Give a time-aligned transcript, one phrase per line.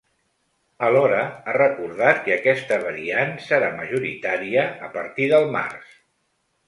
[0.85, 5.93] Alhora ha recordat que aquesta variant serà majoritària a partir del març.